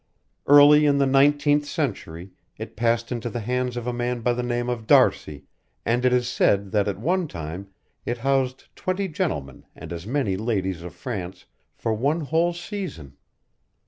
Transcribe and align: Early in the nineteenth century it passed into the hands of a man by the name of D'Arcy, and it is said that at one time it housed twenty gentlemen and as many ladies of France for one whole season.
Early 0.47 0.87
in 0.87 0.97
the 0.97 1.05
nineteenth 1.05 1.65
century 1.67 2.31
it 2.57 2.75
passed 2.75 3.11
into 3.11 3.29
the 3.29 3.41
hands 3.41 3.77
of 3.77 3.85
a 3.85 3.93
man 3.93 4.21
by 4.21 4.33
the 4.33 4.41
name 4.41 4.67
of 4.67 4.87
D'Arcy, 4.87 5.43
and 5.85 6.03
it 6.03 6.11
is 6.11 6.27
said 6.27 6.71
that 6.71 6.87
at 6.87 6.97
one 6.99 7.27
time 7.27 7.69
it 8.03 8.17
housed 8.17 8.75
twenty 8.75 9.07
gentlemen 9.07 9.63
and 9.75 9.93
as 9.93 10.07
many 10.07 10.37
ladies 10.37 10.81
of 10.81 10.95
France 10.95 11.45
for 11.75 11.93
one 11.93 12.21
whole 12.21 12.51
season. 12.51 13.15